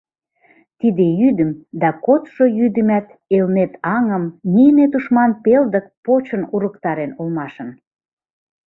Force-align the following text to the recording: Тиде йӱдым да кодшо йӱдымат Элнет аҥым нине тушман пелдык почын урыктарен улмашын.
Тиде 0.79 1.05
йӱдым 1.19 1.51
да 1.81 1.89
кодшо 2.05 2.45
йӱдымат 2.57 3.07
Элнет 3.35 3.73
аҥым 3.95 4.23
нине 4.55 4.85
тушман 4.91 5.31
пелдык 5.43 5.85
почын 6.05 6.41
урыктарен 6.53 7.11
улмашын. 7.19 7.69